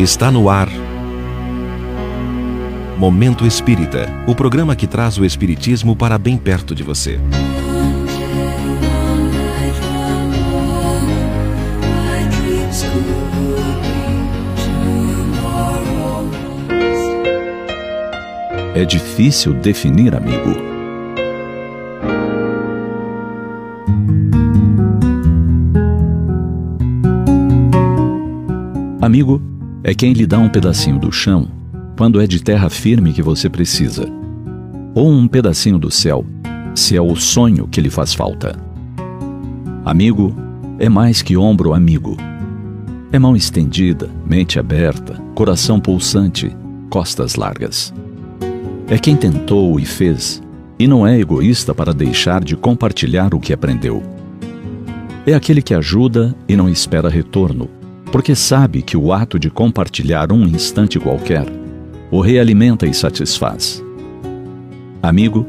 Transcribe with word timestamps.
Está 0.00 0.30
no 0.30 0.48
ar. 0.48 0.70
Momento 2.96 3.46
Espírita 3.46 4.08
o 4.26 4.34
programa 4.34 4.74
que 4.74 4.86
traz 4.86 5.18
o 5.18 5.26
Espiritismo 5.26 5.94
para 5.94 6.16
bem 6.16 6.38
perto 6.38 6.74
de 6.74 6.82
você. 6.82 7.20
É 18.74 18.86
difícil 18.86 19.52
definir 19.52 20.16
amigo. 20.16 20.56
Amigo 29.02 29.59
é 29.82 29.94
quem 29.94 30.12
lhe 30.12 30.26
dá 30.26 30.38
um 30.38 30.48
pedacinho 30.48 30.98
do 30.98 31.10
chão 31.10 31.48
quando 31.96 32.20
é 32.20 32.26
de 32.26 32.42
terra 32.42 32.70
firme 32.70 33.12
que 33.12 33.22
você 33.22 33.48
precisa, 33.48 34.06
ou 34.94 35.10
um 35.10 35.28
pedacinho 35.28 35.78
do 35.78 35.90
céu, 35.90 36.24
se 36.74 36.96
é 36.96 37.00
o 37.00 37.14
sonho 37.14 37.68
que 37.68 37.80
lhe 37.80 37.90
faz 37.90 38.14
falta. 38.14 38.58
Amigo 39.84 40.34
é 40.78 40.88
mais 40.88 41.20
que 41.20 41.36
ombro 41.36 41.74
amigo. 41.74 42.16
É 43.12 43.18
mão 43.18 43.36
estendida, 43.36 44.08
mente 44.24 44.58
aberta, 44.58 45.20
coração 45.34 45.78
pulsante, 45.78 46.50
costas 46.88 47.34
largas. 47.34 47.92
É 48.88 48.96
quem 48.96 49.14
tentou 49.14 49.78
e 49.78 49.84
fez, 49.84 50.42
e 50.78 50.86
não 50.86 51.06
é 51.06 51.20
egoísta 51.20 51.74
para 51.74 51.92
deixar 51.92 52.42
de 52.42 52.56
compartilhar 52.56 53.34
o 53.34 53.40
que 53.40 53.52
aprendeu. 53.52 54.02
É 55.26 55.34
aquele 55.34 55.60
que 55.60 55.74
ajuda 55.74 56.34
e 56.48 56.56
não 56.56 56.66
espera 56.66 57.10
retorno, 57.10 57.68
porque 58.10 58.34
sabe 58.34 58.82
que 58.82 58.96
o 58.96 59.12
ato 59.12 59.38
de 59.38 59.50
compartilhar 59.50 60.32
um 60.32 60.44
instante 60.44 60.98
qualquer 60.98 61.46
o 62.10 62.20
realimenta 62.20 62.86
e 62.86 62.92
satisfaz. 62.92 63.82
Amigo 65.02 65.46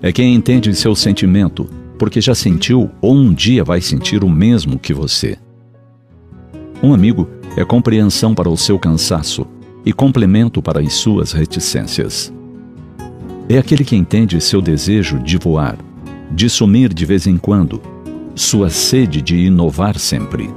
é 0.00 0.12
quem 0.12 0.34
entende 0.34 0.74
seu 0.74 0.94
sentimento, 0.94 1.68
porque 1.98 2.20
já 2.20 2.34
sentiu 2.34 2.90
ou 3.00 3.14
um 3.14 3.32
dia 3.34 3.64
vai 3.64 3.80
sentir 3.80 4.22
o 4.22 4.28
mesmo 4.28 4.78
que 4.78 4.94
você. 4.94 5.36
Um 6.82 6.94
amigo 6.94 7.28
é 7.56 7.64
compreensão 7.64 8.34
para 8.34 8.48
o 8.48 8.56
seu 8.56 8.78
cansaço 8.78 9.46
e 9.84 9.92
complemento 9.92 10.62
para 10.62 10.80
as 10.80 10.92
suas 10.94 11.32
reticências. 11.32 12.32
É 13.48 13.58
aquele 13.58 13.84
que 13.84 13.96
entende 13.96 14.40
seu 14.40 14.62
desejo 14.62 15.18
de 15.18 15.36
voar, 15.36 15.76
de 16.30 16.48
sumir 16.48 16.92
de 16.92 17.04
vez 17.04 17.26
em 17.26 17.36
quando, 17.36 17.80
sua 18.34 18.70
sede 18.70 19.20
de 19.20 19.36
inovar 19.36 19.98
sempre. 19.98 20.48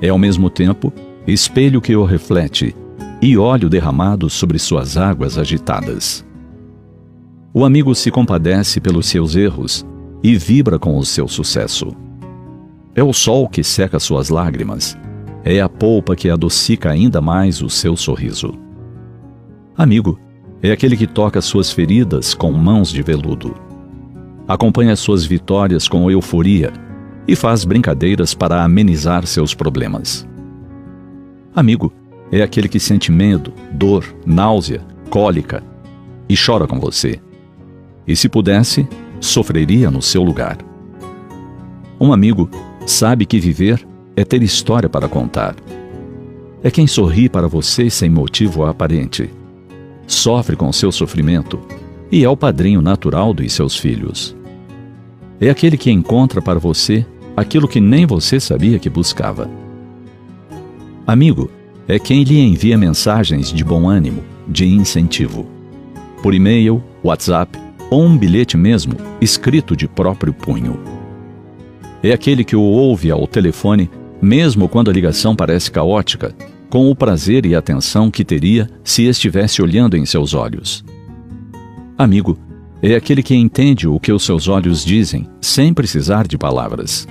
É 0.00 0.08
ao 0.08 0.18
mesmo 0.18 0.48
tempo 0.48 0.92
espelho 1.26 1.80
que 1.80 1.94
o 1.94 2.04
reflete 2.04 2.74
e 3.20 3.36
óleo 3.36 3.68
derramado 3.68 4.30
sobre 4.30 4.58
suas 4.58 4.96
águas 4.96 5.36
agitadas. 5.36 6.24
O 7.52 7.64
amigo 7.64 7.94
se 7.94 8.10
compadece 8.10 8.80
pelos 8.80 9.06
seus 9.06 9.34
erros 9.34 9.84
e 10.22 10.36
vibra 10.36 10.78
com 10.78 10.96
o 10.96 11.04
seu 11.04 11.26
sucesso. 11.26 11.88
É 12.94 13.02
o 13.02 13.12
sol 13.12 13.48
que 13.48 13.62
seca 13.64 13.98
suas 13.98 14.28
lágrimas, 14.28 14.96
é 15.44 15.60
a 15.60 15.68
polpa 15.68 16.14
que 16.14 16.30
adocica 16.30 16.90
ainda 16.90 17.20
mais 17.20 17.60
o 17.60 17.68
seu 17.68 17.96
sorriso. 17.96 18.54
Amigo 19.76 20.18
é 20.62 20.72
aquele 20.72 20.96
que 20.96 21.06
toca 21.06 21.40
suas 21.40 21.70
feridas 21.70 22.34
com 22.34 22.52
mãos 22.52 22.90
de 22.90 23.02
veludo. 23.02 23.54
Acompanha 24.46 24.96
suas 24.96 25.24
vitórias 25.24 25.88
com 25.88 26.10
euforia 26.10 26.72
e 27.28 27.36
faz 27.36 27.62
brincadeiras 27.62 28.32
para 28.32 28.64
amenizar 28.64 29.26
seus 29.26 29.52
problemas. 29.54 30.26
Amigo 31.54 31.92
é 32.32 32.40
aquele 32.40 32.68
que 32.68 32.80
sente 32.80 33.12
medo, 33.12 33.52
dor, 33.70 34.04
náusea, 34.24 34.80
cólica 35.10 35.62
e 36.26 36.34
chora 36.34 36.66
com 36.66 36.80
você. 36.80 37.20
E 38.06 38.16
se 38.16 38.30
pudesse, 38.30 38.88
sofreria 39.20 39.90
no 39.90 40.00
seu 40.00 40.22
lugar. 40.22 40.56
Um 42.00 42.12
amigo 42.12 42.48
sabe 42.86 43.26
que 43.26 43.38
viver 43.38 43.86
é 44.16 44.24
ter 44.24 44.42
história 44.42 44.88
para 44.88 45.08
contar. 45.08 45.54
É 46.62 46.70
quem 46.70 46.86
sorri 46.86 47.28
para 47.28 47.46
você 47.46 47.90
sem 47.90 48.08
motivo 48.08 48.64
aparente. 48.64 49.28
Sofre 50.06 50.56
com 50.56 50.72
seu 50.72 50.90
sofrimento 50.90 51.60
e 52.10 52.24
é 52.24 52.28
o 52.28 52.36
padrinho 52.36 52.80
natural 52.80 53.34
dos 53.34 53.52
seus 53.52 53.76
filhos. 53.76 54.34
É 55.40 55.50
aquele 55.50 55.76
que 55.76 55.90
encontra 55.90 56.40
para 56.40 56.58
você 56.58 57.06
aquilo 57.38 57.68
que 57.68 57.80
nem 57.80 58.04
você 58.04 58.40
sabia 58.40 58.80
que 58.80 58.90
buscava. 58.90 59.48
Amigo 61.06 61.48
é 61.86 61.96
quem 61.96 62.24
lhe 62.24 62.40
envia 62.40 62.76
mensagens 62.76 63.52
de 63.52 63.64
bom 63.64 63.88
ânimo, 63.88 64.24
de 64.46 64.66
incentivo. 64.66 65.46
Por 66.20 66.34
e-mail, 66.34 66.82
WhatsApp 67.02 67.56
ou 67.90 68.02
um 68.02 68.18
bilhete 68.18 68.56
mesmo, 68.56 68.96
escrito 69.20 69.76
de 69.76 69.86
próprio 69.86 70.32
punho. 70.32 70.78
É 72.02 72.12
aquele 72.12 72.44
que 72.44 72.56
o 72.56 72.60
ouve 72.60 73.10
ao 73.10 73.26
telefone, 73.26 73.88
mesmo 74.20 74.68
quando 74.68 74.90
a 74.90 74.92
ligação 74.92 75.34
parece 75.34 75.70
caótica, 75.70 76.34
com 76.68 76.90
o 76.90 76.94
prazer 76.94 77.46
e 77.46 77.54
atenção 77.54 78.10
que 78.10 78.24
teria 78.24 78.68
se 78.82 79.04
estivesse 79.04 79.62
olhando 79.62 79.96
em 79.96 80.04
seus 80.04 80.34
olhos. 80.34 80.84
Amigo 81.96 82.36
é 82.82 82.94
aquele 82.96 83.22
que 83.22 83.34
entende 83.34 83.88
o 83.88 83.98
que 83.98 84.12
os 84.12 84.24
seus 84.24 84.48
olhos 84.48 84.84
dizem, 84.84 85.26
sem 85.40 85.72
precisar 85.72 86.26
de 86.26 86.36
palavras 86.36 87.06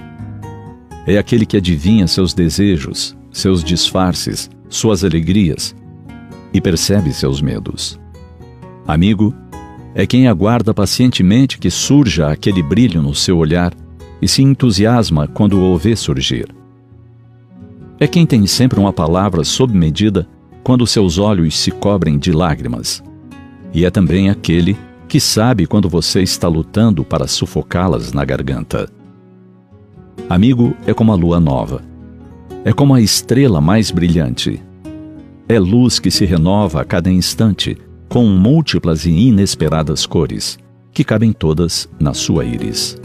é 1.07 1.18
aquele 1.18 1.45
que 1.45 1.56
adivinha 1.56 2.06
seus 2.06 2.34
desejos, 2.34 3.16
seus 3.31 3.63
disfarces, 3.63 4.50
suas 4.69 5.06
alegrias 5.06 5.73
e 6.53 6.59
percebe 6.59 7.13
seus 7.13 7.41
medos. 7.41 7.97
Amigo 8.85 9.34
é 9.95 10.06
quem 10.06 10.28
aguarda 10.28 10.73
pacientemente 10.73 11.57
que 11.57 11.72
surja 11.72 12.29
aquele 12.29 12.62
brilho 12.62 13.01
no 13.01 13.16
seu 13.16 13.38
olhar 13.38 13.73
e 14.22 14.28
se 14.28 14.44
entusiasma 14.44 15.28
quando 15.28 15.59
o 15.59 15.78
vê 15.78 15.95
surgir. 15.95 16.47
É 18.00 18.06
quem 18.06 18.25
tem 18.25 18.45
sempre 18.45 18.79
uma 18.79 18.94
palavra 18.94 19.44
sob 19.44 19.75
medida 19.75 20.28
quando 20.62 20.85
seus 20.85 21.18
olhos 21.18 21.57
se 21.57 21.72
cobrem 21.72 22.19
de 22.19 22.31
lágrimas. 22.31 23.01
E 23.74 23.85
é 23.85 23.89
também 23.89 24.29
aquele 24.29 24.78
que 25.07 25.19
sabe 25.19 25.66
quando 25.66 25.88
você 25.88 26.22
está 26.22 26.47
lutando 26.47 27.03
para 27.03 27.28
sufocá-las 27.28 28.12
na 28.12 28.25
garganta. 28.25 28.97
Amigo 30.30 30.76
é 30.86 30.94
como 30.94 31.14
a 31.14 31.16
lua 31.16 31.40
nova. 31.40 31.82
É 32.66 32.74
como 32.74 32.94
a 32.94 33.00
estrela 33.00 33.62
mais 33.62 33.92
brilhante. 33.92 34.62
É 35.48 35.58
luz 35.58 36.00
que 36.00 36.12
se 36.12 36.26
renova 36.26 36.82
a 36.82 36.86
cada 36.86 37.10
instante, 37.10 37.78
com 38.10 38.26
múltiplas 38.26 39.06
e 39.06 39.12
inesperadas 39.12 40.06
cores, 40.06 40.60
que 40.92 41.04
cabem 41.04 41.32
todas 41.32 41.90
na 41.98 42.14
sua 42.14 42.44
íris. 42.44 43.00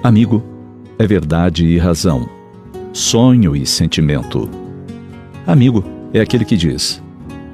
Amigo 0.00 0.44
é 0.96 1.06
verdade 1.06 1.66
e 1.66 1.76
razão, 1.76 2.28
sonho 2.92 3.56
e 3.56 3.66
sentimento. 3.66 4.48
Amigo 5.44 5.82
é 6.14 6.20
aquele 6.20 6.44
que 6.44 6.56
diz: 6.56 7.02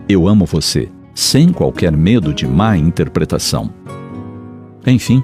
Eu 0.06 0.28
amo 0.28 0.44
você, 0.44 0.90
sem 1.14 1.54
qualquer 1.54 1.96
medo 1.96 2.34
de 2.34 2.46
má 2.46 2.76
interpretação. 2.76 3.70
Enfim, 4.86 5.22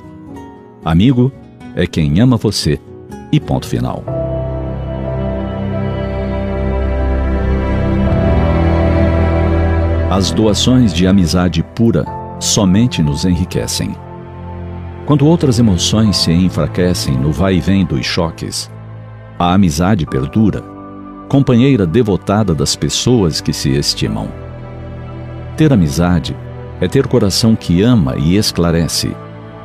amigo 0.82 1.30
é 1.76 1.86
quem 1.86 2.18
ama 2.18 2.38
você 2.38 2.80
e 3.32 3.40
ponto 3.40 3.66
final. 3.66 4.04
As 10.10 10.30
doações 10.30 10.92
de 10.92 11.06
amizade 11.06 11.62
pura 11.74 12.04
somente 12.38 13.02
nos 13.02 13.24
enriquecem. 13.24 13.96
Quando 15.06 15.26
outras 15.26 15.58
emoções 15.58 16.18
se 16.18 16.30
enfraquecem 16.30 17.16
no 17.16 17.32
vai 17.32 17.54
e 17.54 17.60
vem 17.60 17.84
dos 17.84 18.04
choques, 18.04 18.70
a 19.38 19.54
amizade 19.54 20.04
perdura, 20.04 20.62
companheira 21.28 21.86
devotada 21.86 22.54
das 22.54 22.76
pessoas 22.76 23.40
que 23.40 23.54
se 23.54 23.70
estimam. 23.70 24.28
Ter 25.56 25.72
amizade 25.72 26.36
é 26.78 26.86
ter 26.86 27.06
coração 27.06 27.56
que 27.56 27.80
ama 27.80 28.16
e 28.18 28.36
esclarece, 28.36 29.16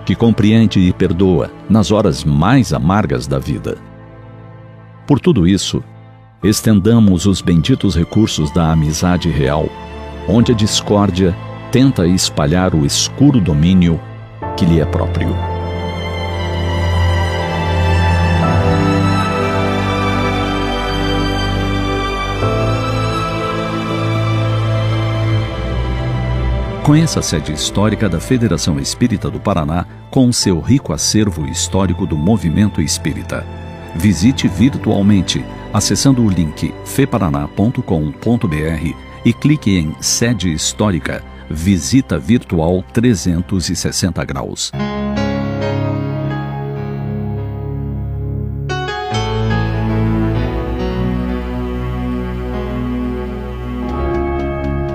que 0.08 0.16
compreende 0.16 0.80
e 0.80 0.94
perdoa 0.94 1.52
nas 1.70 1.92
horas 1.92 2.24
mais 2.24 2.72
amargas 2.72 3.28
da 3.28 3.38
vida. 3.38 3.78
Por 5.06 5.20
tudo 5.20 5.46
isso, 5.46 5.84
estendamos 6.42 7.26
os 7.26 7.42
benditos 7.42 7.94
recursos 7.94 8.50
da 8.54 8.72
amizade 8.72 9.30
real, 9.30 9.68
onde 10.26 10.54
a 10.54 10.56
discórdia 10.56 11.36
tenta 11.74 12.08
espalhar 12.08 12.74
o 12.74 12.86
escuro 12.86 13.42
domínio 13.42 14.00
que 14.56 14.64
lhe 14.64 14.80
é 14.80 14.86
próprio. 14.86 15.36
Conheça 26.88 27.20
a 27.20 27.22
sede 27.22 27.52
histórica 27.52 28.08
da 28.08 28.18
Federação 28.18 28.80
Espírita 28.80 29.30
do 29.30 29.42
Paraná 29.42 29.86
com 30.10 30.32
seu 30.32 30.62
rico 30.62 30.94
acervo 30.94 31.46
histórico 31.46 32.08
do 32.08 32.18
movimento 32.18 32.82
espírita. 32.82 33.46
Visite 33.94 34.48
virtualmente 34.48 35.44
acessando 35.74 36.24
o 36.24 36.30
link 36.30 36.74
feparaná.com.br 36.86 38.96
e 39.26 39.34
clique 39.34 39.78
em 39.78 39.98
Sede 40.00 40.54
Histórica, 40.54 41.22
Visita 41.50 42.18
Virtual 42.18 42.82
360 42.94 44.24
Graus. 44.24 44.72